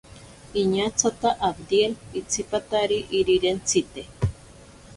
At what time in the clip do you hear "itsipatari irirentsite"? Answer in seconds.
2.19-4.01